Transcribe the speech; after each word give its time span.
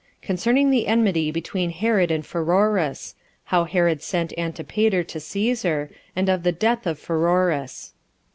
Concerning 0.23 0.71
The 0.71 0.87
Enmity 0.87 1.29
Between 1.29 1.69
Herod 1.69 2.09
And 2.09 2.25
Pheroras; 2.25 3.13
How 3.43 3.65
Herod 3.65 4.01
Sent 4.01 4.33
Antipater 4.35 5.03
To 5.03 5.19
Cæsar; 5.19 5.89
And 6.15 6.27
Of 6.27 6.41
The 6.41 6.51
Death 6.51 6.87
Of 6.87 6.97
Pheroras. 6.97 7.93